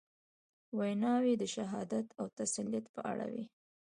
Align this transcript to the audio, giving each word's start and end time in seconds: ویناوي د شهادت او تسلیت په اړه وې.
ویناوي 0.77 1.33
د 1.37 1.43
شهادت 1.55 2.07
او 2.19 2.25
تسلیت 2.39 2.85
په 2.95 3.01
اړه 3.11 3.25
وې. 3.31 3.45